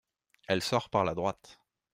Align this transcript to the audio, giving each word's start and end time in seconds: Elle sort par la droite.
Elle 0.47 0.63
sort 0.63 0.89
par 0.89 1.03
la 1.03 1.13
droite. 1.13 1.59